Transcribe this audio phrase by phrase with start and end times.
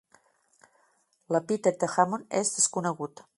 [1.35, 3.25] L'epítet d'Hammon és desconegut.